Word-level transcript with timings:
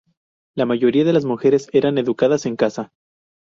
La 0.55 0.65
mayoría 0.65 1.03
de 1.03 1.13
las 1.13 1.25
mujeres 1.25 1.69
eran 1.73 1.99
educadas 1.99 2.47
en 2.47 2.55
casa. 2.55 2.91